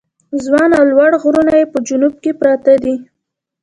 [0.43, 2.95] ځوان او لوړ غرونه یې په جنوب کې پراته دي.